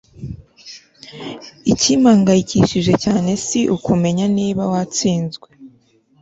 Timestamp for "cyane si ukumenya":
3.03-4.25